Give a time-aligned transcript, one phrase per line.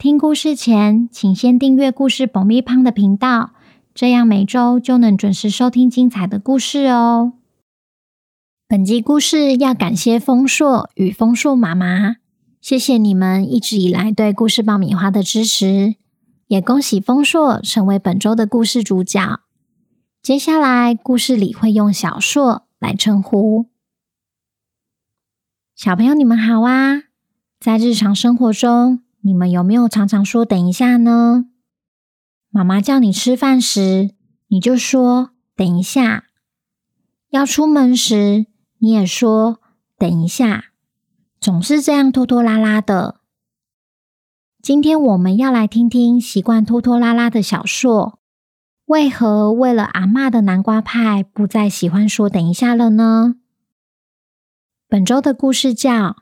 [0.00, 3.50] 听故事前，请先订阅“故事爆米胖”的频道，
[3.92, 7.34] 这样每周就能准时收听精彩的故事哦。
[8.66, 12.16] 本集故事要感谢丰硕与丰硕妈妈，
[12.62, 15.96] 谢谢你们一直以来对“故事爆米花”的支持，
[16.46, 19.40] 也恭喜丰硕成为本周的故事主角。
[20.22, 23.66] 接下来故事里会用小硕来称呼。
[25.76, 27.02] 小朋友，你们好啊！
[27.60, 31.46] 在日常生活中，你们有没有常常说“等一下”呢？
[32.48, 34.14] 妈妈叫你吃饭时，
[34.48, 36.24] 你就说“等一下”；
[37.28, 38.46] 要出门时，
[38.78, 39.60] 你也说
[39.98, 40.72] “等一下”，
[41.38, 43.20] 总是这样拖拖拉拉的。
[44.62, 48.18] 今天我们要来听听习惯拖拖拉拉的小硕，
[48.86, 53.36] 为何为了阿嬷的南瓜派，不再喜欢说“等一下”了呢？
[54.88, 55.90] 本周的故事叫《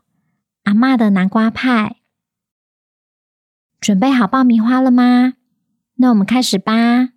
[0.65, 1.94] 阿嬷的南瓜派》。
[3.81, 5.34] 准备好爆米花了吗？
[5.97, 7.11] 那我们开始吧。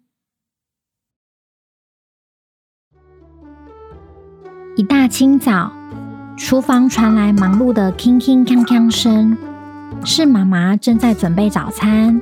[4.78, 5.74] 一大清早，
[6.38, 9.38] 厨房传来忙碌的铿铿锵锵声，
[10.06, 12.22] 是妈妈正在准备早餐。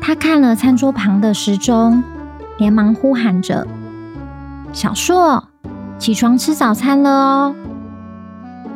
[0.00, 2.02] 她看了餐桌旁的时钟，
[2.58, 3.66] 连忙呼喊着
[4.72, 5.48] ：“小硕，
[5.98, 7.54] 起床吃早餐了哦！”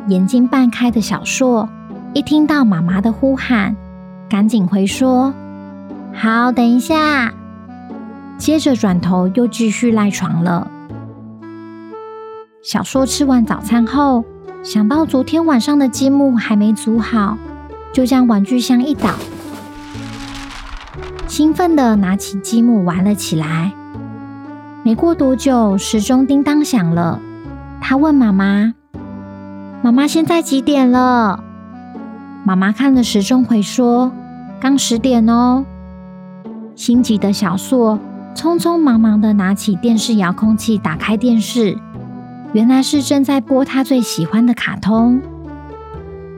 [0.07, 1.67] 眼睛半开的小硕，
[2.13, 3.75] 一听到妈妈的呼喊，
[4.29, 5.33] 赶紧回说
[6.13, 7.33] ：“好，等一下。”
[8.37, 10.69] 接着转头又继续赖床了。
[12.61, 14.23] 小硕吃完早餐后，
[14.63, 17.37] 想到昨天晚上的积木还没组好，
[17.91, 19.15] 就将玩具箱一倒，
[21.27, 23.73] 兴奋的拿起积木玩了起来。
[24.83, 27.19] 没过多久，时钟叮当响了。
[27.81, 28.73] 他问妈妈
[29.81, 31.43] ：“妈妈，现在几点了？”
[32.45, 34.11] 妈妈看了时钟，回说
[34.59, 35.65] ：“刚十点哦。”
[36.75, 37.99] 心急的小硕
[38.33, 41.77] 匆匆忙忙地拿起电视遥控器，打开电视，
[42.53, 45.21] 原来是正在播他最喜欢的卡通。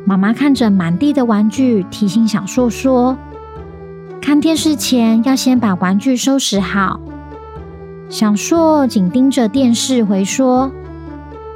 [0.03, 3.16] 妈妈看着满地的玩具，提醒小硕说
[4.19, 7.00] ：“看电视前要先把玩具收拾好。”
[8.09, 10.72] 小硕紧盯着电视，回说：“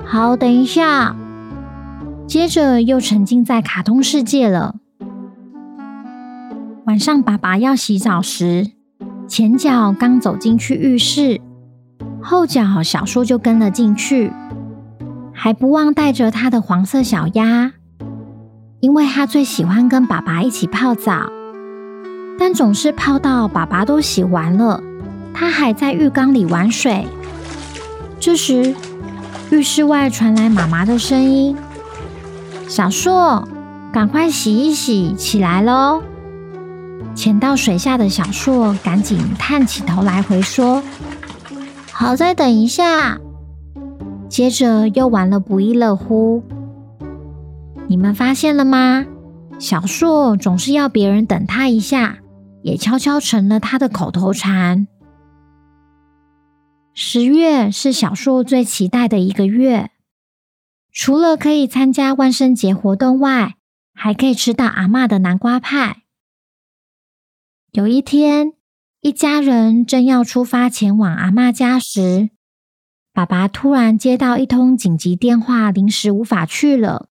[0.05, 1.15] 好，等一下。”
[2.27, 4.75] 接着又沉浸在卡通世界了。
[6.85, 8.71] 晚上，爸爸要洗澡时，
[9.27, 11.39] 前脚刚走进去浴室，
[12.21, 14.31] 后脚小叔就跟了进去，
[15.33, 17.73] 还不忘带着他的黄色小鸭，
[18.79, 21.29] 因为他最喜欢跟爸爸一起泡澡，
[22.39, 24.81] 但总是泡到爸爸都洗完了，
[25.33, 27.07] 他还在浴缸里玩水。
[28.19, 28.75] 这时，
[29.51, 31.55] 浴室外传来妈妈的声音。
[32.67, 33.47] 小硕，
[33.93, 36.01] 赶快洗一洗，起来喽！
[37.13, 40.83] 潜到水下的小硕赶紧探起头来回说
[41.93, 43.19] ：“好，再等一下。”
[44.27, 46.43] 接着又玩了不亦乐乎。
[47.87, 49.05] 你们发现了吗？
[49.59, 52.17] 小硕总是要别人等他一下，
[52.63, 54.87] 也悄悄成了他的口头禅。
[56.93, 59.91] 十月是小硕最期待的一个月。
[60.97, 63.55] 除了可以参加万圣节活动外，
[63.93, 66.03] 还可以吃到阿嬷的南瓜派。
[67.73, 68.53] 有一天，
[69.01, 72.29] 一家人正要出发前往阿嬷家时，
[73.13, 77.09] 爸爸突然接到一通紧急电话，临时无法去了。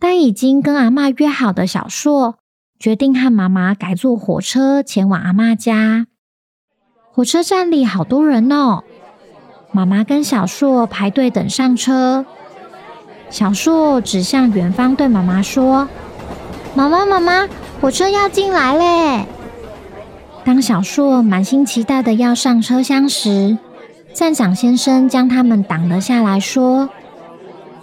[0.00, 2.40] 但已经跟阿嬷约好的小硕，
[2.80, 6.08] 决定和妈妈改坐火车前往阿嬷家。
[7.12, 8.82] 火车站里好多人哦，
[9.70, 12.26] 妈妈跟小硕排队等上车。
[13.32, 15.88] 小硕指向远方，对妈妈说
[16.76, 17.48] ：“妈妈，妈妈，
[17.80, 19.24] 火车要进来嘞！”
[20.44, 23.56] 当小硕满心期待的要上车厢时，
[24.12, 26.90] 站长先生将他们挡了下来，说：“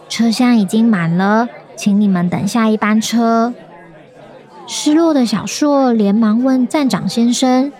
[0.08, 3.52] 车厢已经满了，请你们等下一班车。”
[4.68, 7.74] 失落的小硕连忙问站长先生：“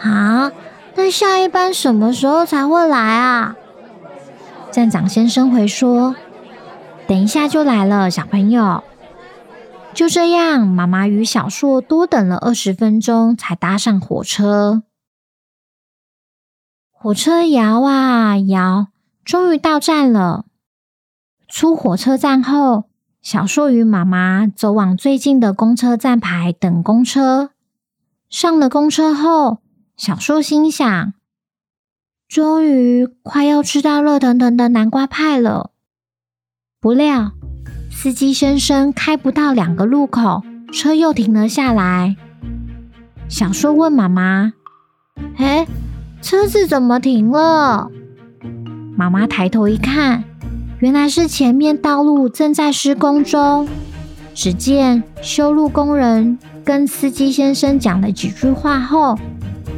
[0.00, 0.50] 啊，
[0.94, 3.56] 那下一班什么时候才会来啊？”
[4.72, 6.16] 站长先生回说。
[7.08, 8.84] 等一下就来了，小朋友。
[9.94, 14.82] 就这样，妈妈与小硕多等了二十分钟才搭上火车。
[16.92, 18.88] 火车摇啊摇，
[19.24, 20.44] 终于到站了。
[21.48, 22.90] 出火车站后，
[23.22, 27.52] 小硕与妈妈走往最近的公车站牌等公车。
[28.28, 29.62] 上了公车后，
[29.96, 31.14] 小硕心想：
[32.28, 35.70] 终于快要吃到热腾腾的南瓜派了。
[36.80, 37.32] 不料，
[37.90, 42.14] 司机先生开不到两个路口，车又停了下来。
[43.28, 44.52] 小硕问妈妈
[45.38, 45.66] ：“哎，
[46.22, 47.90] 车子怎么停了？”
[48.96, 50.22] 妈妈抬头一看，
[50.78, 53.68] 原来是前面道路正在施工中。
[54.32, 59.18] 只见修路工人跟司机先生讲了几句话后，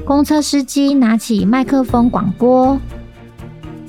[0.05, 2.79] 公车司机拿起麦克风广播：“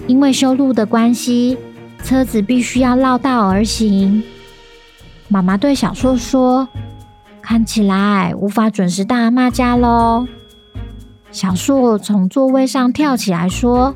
[0.07, 1.57] 因为修路的关系，
[2.01, 4.23] 车子必须要绕道而行。”
[5.29, 6.67] 妈妈对小硕说
[7.41, 10.27] ：“看起来无法准时到阿妈家喽。”
[11.31, 13.95] 小硕从座位上跳起来说：“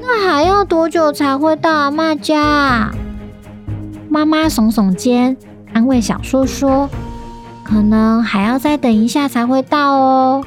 [0.00, 2.90] 那还要多久才会到阿妈家？”
[4.08, 5.36] 妈妈耸耸肩。
[5.74, 6.88] 安慰小硕说
[7.64, 10.44] ：“可能还要再等一下才会到哦。”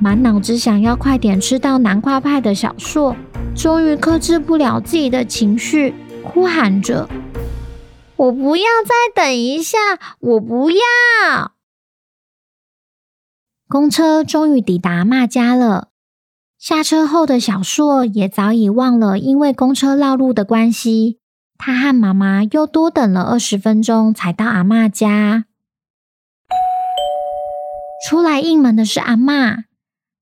[0.00, 3.14] 满脑子想要快点吃到南瓜派的小硕，
[3.56, 7.08] 终于克制不了自己的情绪，哭喊着
[8.16, 9.78] ：“我不要再等一下！
[10.20, 11.52] 我不要！”
[13.66, 15.88] 公车终于抵达阿嬷家了。
[16.58, 21.18] 下车后的小硕也早已忘了因为公车绕路的关系。
[21.58, 25.46] 他和妈妈又多等了二十分钟，才到阿嬷家。
[28.06, 29.64] 出来应门的是阿嬷。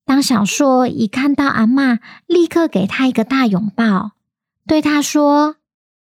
[0.05, 4.11] 当小硕一看到阿嬷，立刻给他一个大拥抱，
[4.67, 5.55] 对他说：“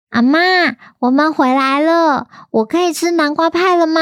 [0.09, 4.01] 阿嬷，我们回来了，我可以吃南瓜派了吗？”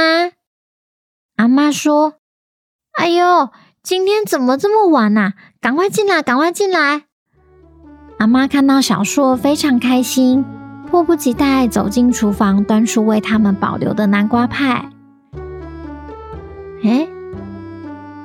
[1.36, 2.16] 阿嬷说
[2.98, 3.50] ：“哎呦，
[3.84, 5.34] 今天怎么这么晚啊？
[5.60, 7.04] 赶快进来，赶快进来！”
[8.20, 10.46] 阿嬷看到小硕，非常开心。
[10.88, 14.90] 迫不及待走进厨房，端出为他们保留的南瓜派。
[16.84, 17.08] 哎，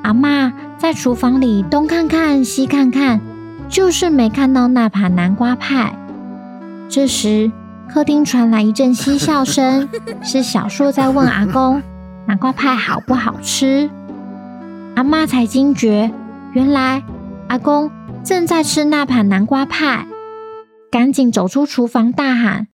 [0.02, 0.52] 阿妈
[0.86, 3.20] 在厨房里东看看西看看，
[3.68, 5.98] 就是没看到那盘南瓜派。
[6.88, 7.50] 这时，
[7.88, 9.88] 客厅传来一阵嬉笑声，
[10.22, 11.82] 是小硕在问阿公
[12.28, 13.90] ：“南瓜派好不好吃？”
[14.94, 16.12] 阿嬷才惊觉，
[16.52, 17.02] 原来
[17.48, 17.90] 阿公
[18.22, 20.06] 正在吃那盘南瓜派。
[20.92, 22.68] 赶紧走出厨房，大喊：“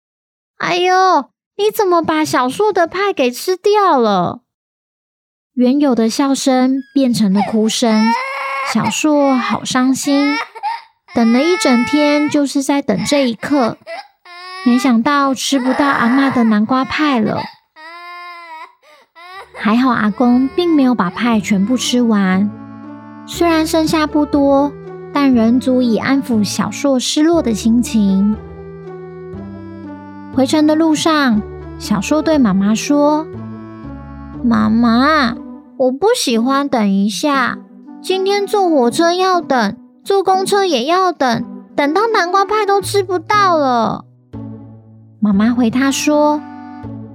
[0.57, 1.27] 哎呦，
[1.59, 4.41] 你怎么把小硕的派给吃掉了？”
[5.59, 8.05] 原有的笑声变成了哭声，
[8.73, 10.37] 小硕好伤心，
[11.17, 13.77] 等了一整天就是在等这一刻，
[14.65, 17.43] 没想到吃不到阿嬷的南瓜派了。
[19.57, 22.49] 还好阿公并没有把派全部吃完，
[23.27, 24.73] 虽然剩下不多。
[25.11, 28.37] 但仍足以安抚小硕失落的心情。
[30.35, 31.43] 回程的路上，
[31.79, 33.27] 小硕对妈妈说
[34.45, 35.35] ：“妈妈，
[35.79, 37.57] 我不喜欢等一下。
[38.03, 41.45] 今天坐火车要等，坐公车也要等，
[41.77, 44.05] 等到南瓜派都吃不到了。”
[45.23, 46.41] 妈妈回他说：“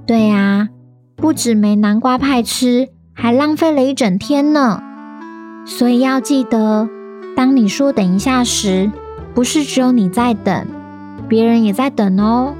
[0.07, 0.69] 对呀，
[1.17, 4.81] 不止没南瓜派吃，还浪费了一整天呢。
[5.65, 6.87] 所以要记得。”
[7.35, 8.91] 当你说等一下时，
[9.33, 10.67] 不是只有你在等，
[11.27, 12.53] 别人也在等哦。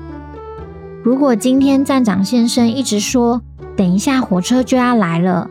[1.04, 3.42] 如果今天站长先生一直说
[3.78, 5.48] 等一下火车就要来了，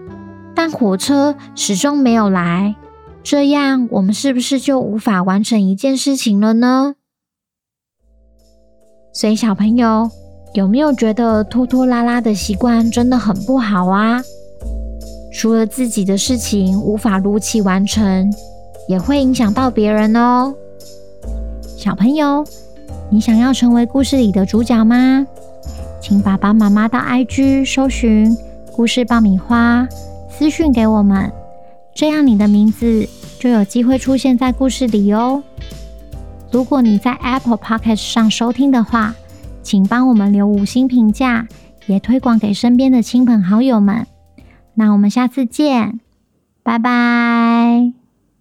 [0.55, 2.75] 但火车始终没有来，
[3.23, 6.95] 这样我们是不是就无法完成一件事情了呢？
[9.13, 10.11] 所以小朋友
[10.55, 14.23] 有没有觉得拖拖拉拉的习惯真的很不好啊？
[15.33, 18.33] 除了自己的事情无法如期完成。
[18.89, 20.53] 也会影响到别人哦。
[21.79, 22.45] 小朋友，
[23.11, 25.25] 你想要成为故事里的主角吗？
[26.01, 28.37] 请爸爸妈妈到 IG 搜寻
[28.75, 29.87] “故事爆米花”，
[30.43, 31.33] 私讯给我们，
[31.95, 33.09] 这样你的名字
[33.39, 35.41] 就有机会出现在故事里哦。
[36.51, 39.15] 如果你在 Apple Podcast 上收听的话，
[39.63, 41.47] 请帮我们留五星评价，
[41.87, 44.05] 也推广给身边的亲朋好友们。
[44.75, 46.01] 那我们下次见，
[46.65, 48.02] 拜拜。